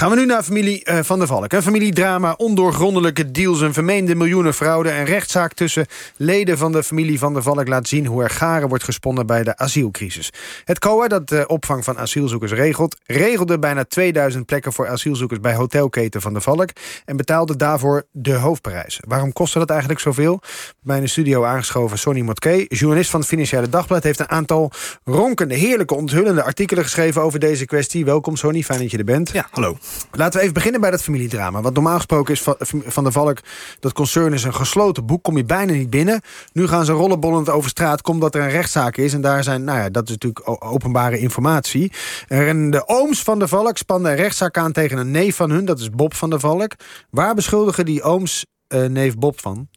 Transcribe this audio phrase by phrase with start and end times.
[0.00, 1.52] Gaan we nu naar familie uh, Van der Valk.
[1.52, 3.60] Een familiedrama, ondoorgrondelijke deals...
[3.60, 7.68] een vermeende miljoenenfraude en rechtszaak tussen leden van de familie Van der Valk...
[7.68, 10.32] laat zien hoe er garen wordt gesponnen bij de asielcrisis.
[10.64, 12.96] Het COA, dat de opvang van asielzoekers regelt...
[13.06, 16.68] regelde bijna 2000 plekken voor asielzoekers bij hotelketen Van der Valk...
[17.04, 19.00] en betaalde daarvoor de hoofdprijs.
[19.00, 20.40] Waarom kostte dat eigenlijk zoveel?
[20.82, 24.02] Bij studio aangeschoven Sonny Motke, journalist van het Financiële Dagblad...
[24.02, 24.72] heeft een aantal
[25.04, 28.04] ronkende, heerlijke, onthullende artikelen geschreven over deze kwestie.
[28.04, 29.30] Welkom Sonny, fijn dat je er bent.
[29.32, 29.76] Ja, hallo.
[30.12, 31.60] Laten we even beginnen bij dat familiedrama.
[31.60, 32.42] Want normaal gesproken is
[32.86, 33.38] Van de Valk...
[33.80, 36.20] dat concern is een gesloten boek, kom je bijna niet binnen.
[36.52, 39.12] Nu gaan ze rollenbollend over straat, komt er een rechtszaak is.
[39.12, 41.92] En daar zijn, nou ja, dat is natuurlijk openbare informatie.
[42.28, 45.64] En de ooms van de Valk spannen een rechtszaak aan tegen een neef van hun.
[45.64, 46.72] Dat is Bob van de Valk.
[47.10, 49.68] Waar beschuldigen die ooms uh, neef Bob van?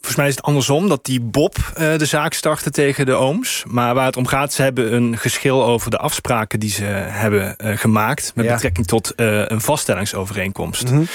[0.00, 3.64] Volgens mij is het andersom, dat die Bob uh, de zaak startte tegen de ooms.
[3.66, 7.56] Maar waar het om gaat, ze hebben een geschil over de afspraken die ze hebben
[7.58, 8.32] uh, gemaakt...
[8.34, 8.52] met ja.
[8.52, 10.90] betrekking tot uh, een vaststellingsovereenkomst.
[10.90, 11.06] Mm -hmm.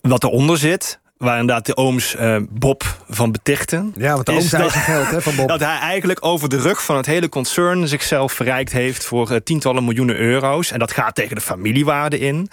[0.00, 2.16] Wat eronder zit, waar inderdaad de ooms
[2.50, 3.94] Bob van betichten.
[3.96, 5.48] Ja, want de ooms dat, geld hè, van Bob.
[5.58, 7.88] Dat hij eigenlijk over de rug van het hele concern...
[7.88, 10.70] zichzelf verrijkt heeft voor tientallen miljoenen euro's.
[10.70, 12.48] En dat gaat tegen de familiewaarde in.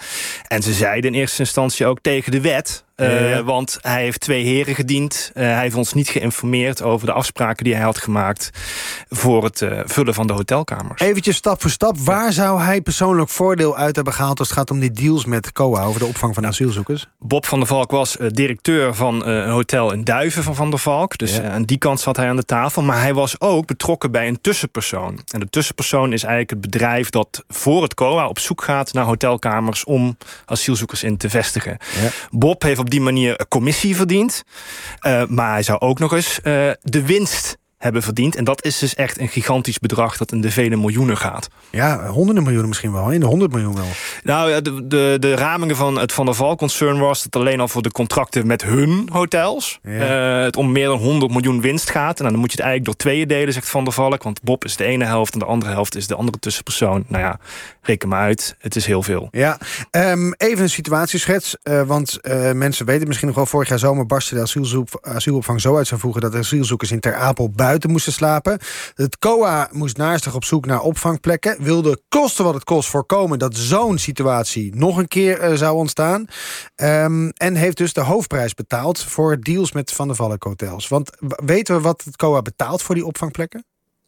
[0.48, 2.84] En ze zeiden in eerste instantie ook tegen de wet...
[2.96, 5.30] Uh, Want hij heeft twee heren gediend.
[5.34, 8.50] Uh, hij heeft ons niet geïnformeerd over de afspraken die hij had gemaakt...
[9.08, 11.00] voor het uh, vullen van de hotelkamers.
[11.00, 11.98] Eventjes stap voor stap.
[11.98, 14.38] Waar zou hij persoonlijk voordeel uit hebben gehaald...
[14.38, 17.06] als het gaat om die deals met COA over de opvang van asielzoekers?
[17.18, 21.18] Bob van der Valk was directeur van een hotel in Duiven van Van der Valk.
[21.18, 21.50] Dus ja.
[21.50, 22.82] aan die kant zat hij aan de tafel.
[22.82, 25.20] Maar hij was ook betrokken bij een tussenpersoon.
[25.30, 27.10] En de tussenpersoon is eigenlijk het bedrijf...
[27.10, 29.84] dat voor het COA op zoek gaat naar hotelkamers...
[29.84, 31.76] om asielzoekers in te vestigen.
[32.02, 32.08] Ja.
[32.30, 34.42] Bob heeft op die manier commissie verdient.
[35.06, 38.36] Uh, maar hij zou ook nog eens uh, de winst hebben verdiend.
[38.36, 41.48] En dat is dus echt een gigantisch bedrag dat in de vele miljoenen gaat.
[41.70, 43.10] Ja, honderden miljoenen misschien wel.
[43.10, 43.88] In de honderd miljoen wel.
[44.22, 47.22] Nou, de, de, de ramingen van het Van der Val concern was...
[47.22, 49.78] dat alleen al voor de contracten met hun hotels...
[49.82, 50.38] Ja.
[50.38, 52.20] Uh, het om meer dan 100 miljoen winst gaat.
[52.20, 54.22] En dan moet je het eigenlijk door tweeën delen, zegt Van der Valk.
[54.22, 57.04] Want Bob is de ene helft en de andere helft is de andere tussenpersoon.
[57.08, 57.38] Nou ja,
[57.82, 58.56] reken maar uit.
[58.58, 59.28] Het is heel veel.
[59.30, 59.58] Ja,
[59.90, 61.56] um, even een situatieschets.
[61.64, 63.46] Uh, want uh, mensen weten misschien nog wel...
[63.46, 66.20] vorig jaar zomer barstte de asielzoek, asielopvang zo uit zou voegen...
[66.20, 68.58] dat asielzoekers in Ter Apel buiten moesten slapen.
[68.94, 71.62] Het COA moest naastig op zoek naar opvangplekken.
[71.62, 76.26] Wilde kosten wat het kost voorkomen dat zo'n situatie nog een keer uh, zou ontstaan.
[76.76, 80.88] Um, en heeft dus de hoofdprijs betaald voor deals met Van der Valk hotels.
[80.88, 81.10] Want
[81.44, 83.64] weten we wat het COA betaalt voor die opvangplekken?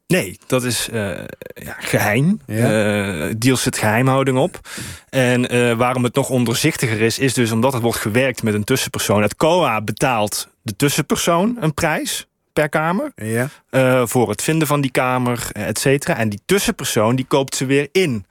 [0.07, 1.19] Nee, dat is uh,
[1.55, 2.41] ja, geheim.
[2.47, 3.27] Ja.
[3.27, 4.61] Uh, deals zit geheimhouding op.
[5.09, 8.65] En uh, waarom het nog onderzichtiger is, is dus omdat het wordt gewerkt met een
[8.65, 9.23] tussenpersoon.
[9.23, 12.27] Het COA betaalt de tussenpersoon een prijs
[12.57, 13.13] per kamer.
[13.15, 13.49] Ja.
[13.71, 16.17] Uh, voor het vinden van die kamer, et cetera.
[16.17, 18.27] En die tussenpersoon die koopt ze weer in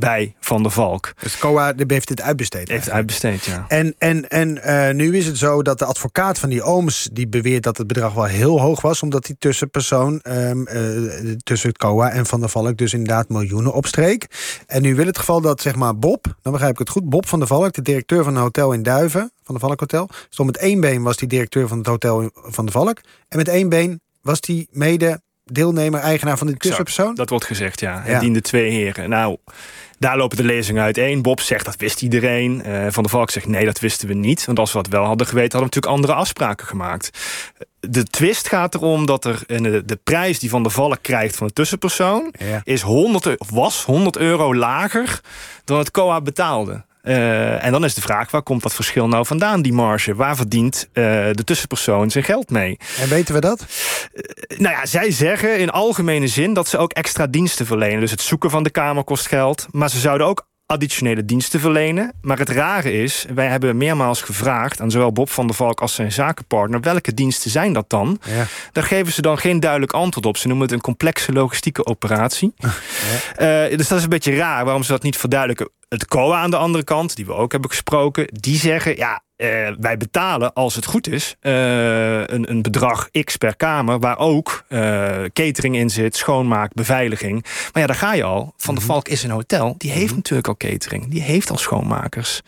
[0.00, 1.12] bij Van der Valk.
[1.22, 2.68] Dus COA heeft dit uitbesteed?
[2.68, 3.64] Heeft het uitbesteed, ja.
[3.68, 7.08] En, en, en uh, nu is het zo dat de advocaat van die ooms...
[7.12, 9.02] die beweert dat het bedrag wel heel hoog was...
[9.02, 12.76] omdat die tussenpersoon um, uh, tussen het COA en Van der Valk...
[12.76, 14.26] dus inderdaad miljoenen opstreek.
[14.66, 17.08] En nu wil het geval dat zeg maar Bob, dan begrijp ik het goed...
[17.08, 19.32] Bob van der Valk, de directeur van een hotel in Duiven...
[19.44, 20.08] van de Valk Hotel...
[20.28, 23.00] stond met één been was die directeur van het hotel van de Valk...
[23.28, 25.20] en met één been was die mede
[25.52, 27.14] deelnemer, eigenaar van die tussenpersoon?
[27.14, 28.00] Dat wordt gezegd, ja.
[28.02, 28.18] Het ja.
[28.18, 29.08] diende twee heren.
[29.08, 29.36] Nou,
[29.98, 31.22] daar lopen de lezingen uiteen.
[31.22, 32.62] Bob zegt dat wist iedereen.
[32.66, 34.44] Uh, van der Valk zegt nee, dat wisten we niet.
[34.44, 37.18] Want als we dat wel hadden geweten, hadden we natuurlijk andere afspraken gemaakt.
[37.80, 41.46] De twist gaat erom dat er de, de prijs die Van der Valk krijgt van
[41.46, 42.34] de tussenpersoon...
[42.38, 42.60] Ja.
[42.64, 45.20] Is 100, was 100 euro lager
[45.64, 46.84] dan het COA betaalde.
[47.02, 50.14] Uh, en dan is de vraag, waar komt dat verschil nou vandaan, die marge?
[50.14, 52.78] Waar verdient uh, de tussenpersoon zijn geld mee?
[53.00, 53.66] En weten we dat?
[54.12, 58.00] Uh, nou ja, zij zeggen in algemene zin dat ze ook extra diensten verlenen.
[58.00, 59.66] Dus het zoeken van de kamer kost geld.
[59.70, 62.12] Maar ze zouden ook additionele diensten verlenen.
[62.22, 64.80] Maar het rare is, wij hebben meermaals gevraagd...
[64.80, 66.80] aan zowel Bob van der Valk als zijn zakenpartner...
[66.80, 68.20] welke diensten zijn dat dan?
[68.26, 68.46] Ja.
[68.72, 70.36] Daar geven ze dan geen duidelijk antwoord op.
[70.36, 72.54] Ze noemen het een complexe logistieke operatie.
[73.38, 73.64] Ja.
[73.68, 75.68] Uh, dus dat is een beetje raar waarom ze dat niet verduidelijken.
[75.90, 78.28] Het COA aan de andere kant, die we ook hebben gesproken...
[78.32, 81.52] die zeggen, ja, uh, wij betalen, als het goed is, uh,
[82.26, 83.98] een, een, bedrag X per kamer...
[83.98, 84.78] waar ook uh,
[85.32, 87.42] catering in zit, schoonmaak, beveiliging.
[87.42, 88.54] Maar ja, daar ga je al.
[88.56, 91.10] Van de Valk is een hotel, die heeft natuurlijk al catering.
[91.10, 92.40] Die heeft al schoonmakers.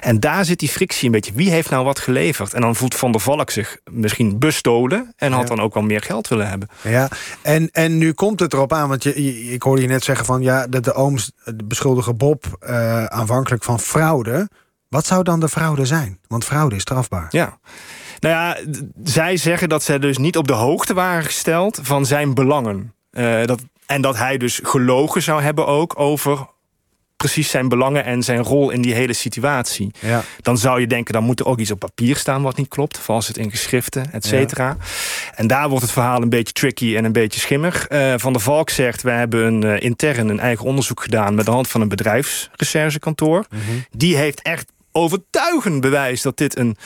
[0.00, 1.32] En daar zit die frictie een beetje.
[1.34, 2.54] Wie heeft nou wat geleverd?
[2.54, 5.12] En dan voelt Van der Valk zich misschien bestolen...
[5.16, 5.54] en had ja.
[5.54, 6.68] dan ook wel meer geld willen hebben.
[6.82, 7.08] Ja,
[7.42, 9.14] en, en nu komt het erop aan, want je,
[9.52, 10.42] ik hoorde je net zeggen van...
[10.42, 11.30] ja, dat de ooms
[11.64, 12.56] beschuldigen Bob
[13.08, 14.48] aanvankelijk van fraude...
[14.88, 16.18] Wat zou dan de fraude zijn?
[16.28, 17.26] Want fraude is strafbaar.
[17.30, 17.58] Ja.
[18.20, 18.56] Nou ja,
[19.04, 22.94] zij zeggen dat ze dus niet op de hoogte waren gesteld van zijn belangen.
[23.10, 26.46] Uh, dat, en dat hij dus gelogen zou hebben ook over
[27.16, 29.90] precies zijn belangen en zijn rol in die hele situatie.
[30.00, 30.22] Ja.
[30.40, 32.98] Dan zou je denken, dan moet er ook iets op papier staan wat niet klopt.
[32.98, 34.76] Vals het in geschriften, et cetera.
[35.34, 37.90] En daar wordt het verhaal een beetje tricky en een beetje schimmig.
[37.90, 41.34] Uh, van der Valk zegt, wij hebben een, uh, intern een eigen onderzoek gedaan...
[41.34, 43.44] met de hand van een bedrijfsrecherchekantoor.
[43.50, 43.84] Mm -hmm.
[43.90, 46.76] Die heeft echt overtuigend bewijs dat dit een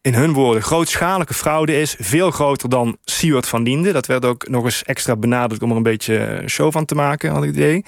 [0.00, 1.96] in hun woorden grootschalige fraude is.
[1.98, 3.92] Veel groter dan Siewert van Liende.
[3.92, 7.30] Dat werd ook nog eens extra benadrukt om er een beetje show van te maken,
[7.30, 7.84] had ik het idee.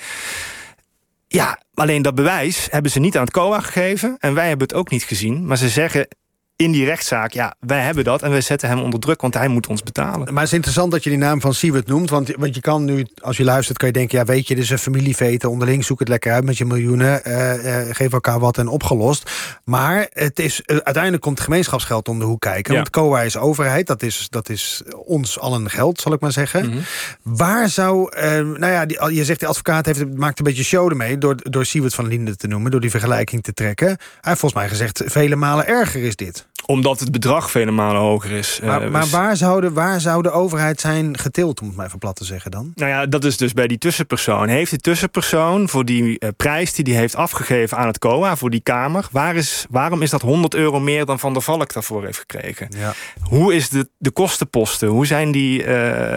[1.29, 4.17] Ja, alleen dat bewijs hebben ze niet aan het COA gegeven.
[4.19, 5.46] En wij hebben het ook niet gezien.
[5.46, 6.08] Maar ze zeggen
[6.56, 9.49] in die rechtszaak, ja, wij hebben dat en wij zetten hem onder druk, want hij
[9.49, 10.33] moet ons betalen.
[10.33, 12.85] Maar het is interessant dat je die naam van Siewert noemt, want, want je kan
[12.85, 15.85] nu, als je luistert, kan je denken, ja, weet je, dit is een familieveten, onderling
[15.85, 19.31] zoek het lekker uit met je miljoenen, uh, uh, geef elkaar wat en opgelost.
[19.65, 22.79] Maar het is, uh, uiteindelijk komt gemeenschapsgeld om de hoek kijken, ja.
[22.79, 26.67] want COA is overheid, dat is, dat is ons allen geld, zal ik maar zeggen.
[26.67, 26.83] Mm -hmm.
[27.23, 28.19] Waar zou,
[28.59, 31.65] nou ja, die, je zegt de advocaat heeft, maakt een beetje show ermee door, door
[31.65, 33.87] Siewert van Linde te noemen, door die vergelijking te trekken.
[33.87, 38.01] Hij heeft volgens mij gezegd, vele malen erger is dit omdat het bedrag vele malen
[38.01, 38.61] hoger is.
[38.62, 41.87] Maar, uh, maar waar, zou de, waar zou de overheid zijn getild, om het maar
[41.87, 42.73] even plat te zeggen dan?
[42.75, 44.49] Nou ja, dat is dus bij die tussenpersoon.
[44.49, 48.51] Heeft die tussenpersoon voor die uh, prijs die hij heeft afgegeven aan het COA, voor
[48.51, 49.09] die Kamer...
[49.11, 52.69] Waar is, waarom is dat 100 euro meer dan Van der Valk daarvoor heeft gekregen?
[52.77, 52.93] Ja.
[53.21, 54.89] Hoe is de, de kostenposten?
[54.89, 55.67] Hoe zijn die uh,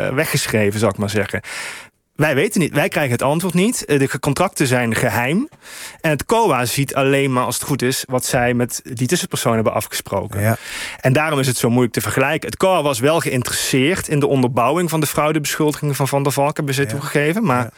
[0.09, 1.41] weggeschreven, zou ik maar zeggen?
[2.17, 2.73] Wij weten niet.
[2.73, 3.83] Wij krijgen het antwoord niet.
[3.87, 5.49] De contracten zijn geheim.
[6.01, 8.03] En het COA ziet alleen maar, als het goed is...
[8.07, 10.41] wat zij met die tussenpersoon hebben afgesproken.
[10.41, 10.57] Ja.
[10.99, 12.49] En daarom is het zo moeilijk te vergelijken.
[12.49, 14.89] Het COA was wel geïnteresseerd in de onderbouwing...
[14.89, 16.87] van de fraudebeschuldigingen van Van der Valk, hebben ze ja.
[16.87, 17.43] toegegeven.
[17.43, 17.71] Maar ja.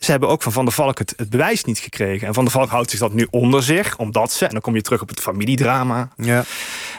[0.00, 2.26] Ze hebben ook van Van der Valk het, het, bewijs niet gekregen.
[2.26, 4.44] En Van der Valk houdt zich dat nu onder zich, omdat ze...
[4.44, 6.08] en dan kom je terug op het familiedrama...
[6.16, 6.44] Ja.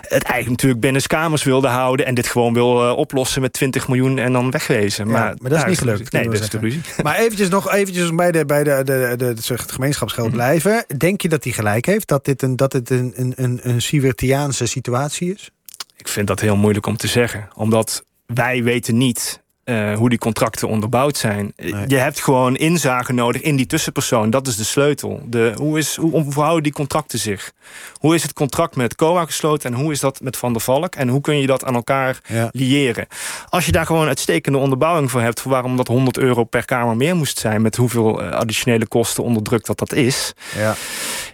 [0.02, 2.06] het eigenlijk natuurlijk binnen kamers wilde houden...
[2.06, 5.06] en dit gewoon wil uh, oplossen met 20 miljoen en dan wegwezen.
[5.06, 6.12] Ja, maar, maar dat is niet gelukt.
[6.12, 6.82] Nee, dat is de ruzie.
[7.04, 10.42] Maar eventjes nog eventjes bij, de, bij de, de, de, de, het gemeenschapsgeld mm -hmm.
[10.42, 10.86] blijven.
[10.98, 12.08] Denk je dat hij gelijk heeft?
[12.08, 15.52] Dat dit een, dat het een, een, een, een Sievertiaanse situatie is?
[15.98, 17.50] Ik vind dat heel moeilijk om te zeggen.
[17.54, 21.54] Omdat wij weten niet uh, hoe die contracten onderbouwd zijn.
[21.56, 21.84] Nee.
[21.88, 24.30] Je hebt gewoon inzage nodig in die tussenpersoon.
[24.30, 25.22] Dat is de sleutel.
[25.26, 27.52] De, hoe, is, hoe, verhouden die contracten zich?
[27.94, 30.96] Hoe is het contract met COA gesloten en hoe is dat met Van der Valk?
[30.96, 32.50] En hoe kun je dat aan elkaar ja.
[32.52, 33.08] liëren?
[33.50, 35.42] Als je daar gewoon uitstekende onderbouwing voor hebt...
[35.42, 37.62] voor waarom dat 100 euro per kamer meer moest zijn...
[37.62, 40.34] met hoeveel uh, additionele kosten onder druk dat dat is...
[40.58, 40.76] Ja.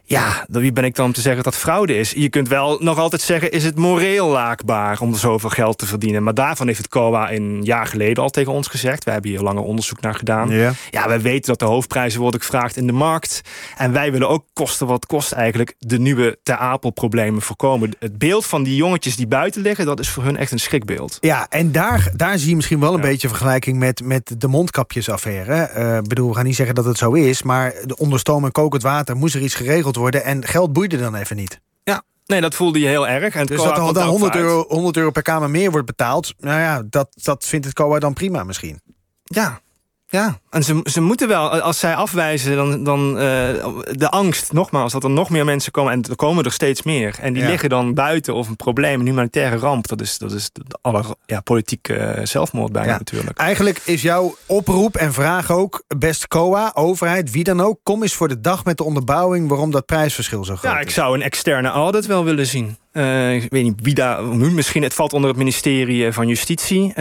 [0.10, 2.12] Ja, wie ben ik dan om te zeggen dat dat fraude is?
[2.12, 6.24] Je kunt wel nog altijd zeggen, is het moreel laakbaar om zoveel geld te verdienen?
[6.24, 9.04] Maar daarvan heeft het COA een jaar geleden al tegen ons gezegd.
[9.04, 10.50] We hebben hier langer onderzoek naar gedaan.
[10.50, 13.42] Ja, ja wij weten dat de hoofdprijzen worden gevraagd in de markt.
[13.78, 17.96] En wij willen ook kosten wat kost eigenlijk de nieuwe Ter Apel problemen voorkomen.
[18.00, 21.18] Het beeld van die jongetjes die buiten liggen, dat is voor hun echt een schrikbeeld.
[21.22, 23.08] Ja, en daar, daar zie je misschien wel een ja.
[23.08, 25.62] beetje vergelijking met, met de mondkapjesaffaire.
[25.64, 28.46] Ik uh, bedoel, we gaan niet zeggen dat het zo is, maar de onder stoom
[28.46, 31.60] en kokend water moest er iets geregeld worden en geld boeide dan even niet.
[31.84, 33.36] Ja, nee, dat voelde je heel erg.
[33.36, 36.84] En dus dat dan 100 euro, 100 euro per kamer meer wordt betaald, nou ja,
[36.90, 38.82] dat, dat vindt het COA dan prima misschien.
[39.24, 39.62] Ja,
[40.10, 43.22] ja, en ze, ze moeten wel, als zij afwijzen, dan, dan uh,
[43.92, 45.94] de angst, nogmaals, dat er nog meer mensen komen.
[45.94, 47.16] En er komen er steeds meer.
[47.22, 47.50] En die ja.
[47.50, 49.88] liggen dan buiten of een probleem, een humanitaire ramp.
[49.88, 52.98] Dat is, dat is de alle ja, politieke uh, zelfmoord bijna ja.
[52.98, 53.38] natuurlijk.
[53.38, 58.14] Eigenlijk is jouw oproep en vraag ook, best COA, overheid, wie dan ook, kom eens
[58.14, 60.86] voor de dag met de onderbouwing waarom dat prijsverschil zo groot ja, is.
[60.86, 62.78] ik zou een externe audit wel willen zien.
[62.98, 64.24] Uh, ik weet niet wie daar.
[64.26, 66.82] Misschien het valt onder het ministerie van Justitie.
[66.82, 66.94] Uh,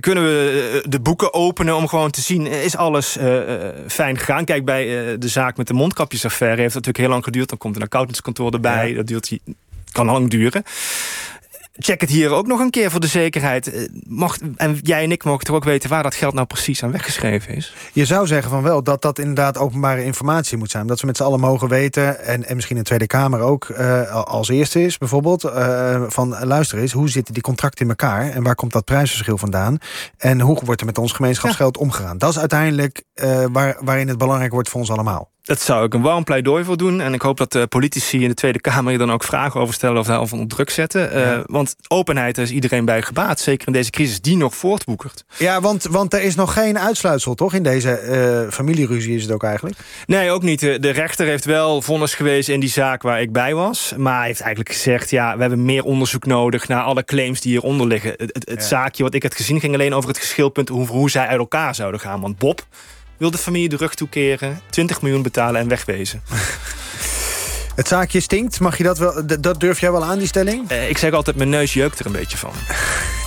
[0.00, 3.38] kunnen we de boeken openen om gewoon te zien: is alles uh,
[3.86, 4.44] fijn gegaan?
[4.44, 4.86] Kijk, bij
[5.18, 7.48] de zaak met de mondkapjesaffaire heeft het natuurlijk heel lang geduurd.
[7.48, 8.88] Dan komt een accountantskantoor erbij.
[8.88, 8.96] Ja.
[8.96, 9.38] Dat duurt,
[9.92, 10.62] kan lang duren
[11.78, 13.88] check het hier ook nog een keer voor de zekerheid.
[14.08, 16.90] Mocht, en jij en ik mogen toch ook weten waar dat geld nou precies aan
[16.90, 17.74] weggeschreven is?
[17.92, 20.86] Je zou zeggen van wel dat dat inderdaad openbare informatie moet zijn.
[20.86, 23.68] Dat we met z'n allen mogen weten, en, en misschien in de Tweede Kamer ook
[23.68, 28.30] uh, als eerste is bijvoorbeeld, uh, van luister eens, hoe zitten die contracten in elkaar
[28.30, 29.78] en waar komt dat prijsverschil vandaan?
[30.16, 31.82] En hoe wordt er met ons gemeenschapsgeld ja.
[31.82, 32.18] omgegaan?
[32.18, 35.32] Dat is uiteindelijk uh, waar, waarin het belangrijk wordt voor ons allemaal.
[35.44, 37.00] Dat zou ik een warm pleidooi voor doen.
[37.00, 39.74] En ik hoop dat de politici in de Tweede Kamer hier dan ook vragen over
[39.74, 41.18] stellen of daarover onder druk zetten.
[41.18, 41.36] Ja.
[41.36, 43.40] Uh, want openheid is iedereen bij gebaat.
[43.40, 45.24] Zeker in deze crisis die nog voortboekert.
[45.36, 47.54] Ja, want, want er is nog geen uitsluitsel, toch?
[47.54, 48.02] In deze
[48.46, 49.76] uh, familieruzie is het ook eigenlijk?
[50.06, 50.60] Nee, ook niet.
[50.60, 53.94] De rechter heeft wel vonnis gewezen in die zaak waar ik bij was.
[53.96, 57.50] Maar hij heeft eigenlijk gezegd, ja, we hebben meer onderzoek nodig naar alle claims die
[57.50, 58.10] hieronder liggen.
[58.10, 58.66] Het, het, het ja.
[58.66, 61.74] zaakje wat ik had gezien ging alleen over het geschilpunt hoe, hoe zij uit elkaar
[61.74, 62.20] zouden gaan.
[62.20, 62.66] Want Bob
[63.16, 66.22] wil de familie de rug toekeren, 20 miljoen betalen en wegwezen.
[67.74, 69.22] Het zaakje stinkt, mag je dat wel?
[69.40, 70.70] Dat durf jij wel aan, die stelling?
[70.70, 72.52] Uh, ik zeg altijd, mijn neus jeukt er een beetje van.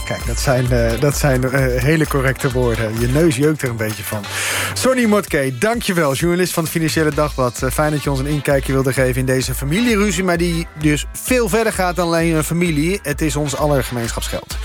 [0.08, 1.51] Kijk, dat zijn, uh, dat zijn uh,
[1.82, 3.00] hele correcte woorden.
[3.00, 4.24] Je neus jeukt er een beetje van.
[4.74, 6.13] Sonny Motke, dankjewel.
[6.13, 7.62] Journalist van het Financiële Dagblad.
[7.63, 10.24] Uh, fijn dat je ons een inkijkje wilde geven in deze familieruzie...
[10.24, 13.00] maar die dus veel verder gaat dan alleen een familie.
[13.03, 14.58] Het is ons aller gemeenschapsgeld.